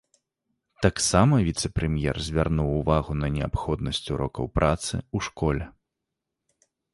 [0.85, 5.63] Таксама віцэ-прэм'ер звярнуў увагу на неабходнасць урокаў працы ў школе.